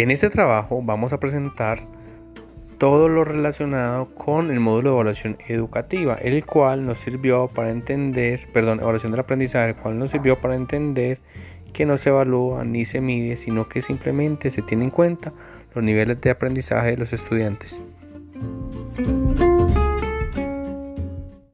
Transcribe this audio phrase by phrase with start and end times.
[0.00, 1.78] En este trabajo vamos a presentar
[2.78, 8.48] todo lo relacionado con el módulo de evaluación educativa, el cual nos sirvió para entender,
[8.54, 11.18] perdón, evaluación del aprendizaje, el cual nos sirvió para entender
[11.74, 15.34] que no se evalúa ni se mide, sino que simplemente se tiene en cuenta
[15.74, 17.84] los niveles de aprendizaje de los estudiantes.